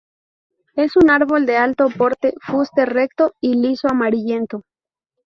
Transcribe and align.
Es 0.75 0.95
un 0.95 1.11
árbol 1.11 1.45
de 1.45 1.57
alto 1.57 1.87
porte, 1.95 2.33
fuste 2.41 2.87
recto 2.87 3.35
y 3.39 3.53
liso, 3.53 3.87
amarillento. 3.87 4.63